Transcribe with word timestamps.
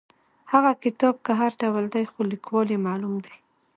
هغه 0.51 0.71
کتاب 0.83 1.15
که 1.25 1.31
هر 1.41 1.51
ډول 1.61 1.85
دی 1.93 2.03
خو 2.11 2.19
لیکوال 2.31 2.67
یې 2.73 2.79
معلوم 2.87 3.15
دی. 3.25 3.35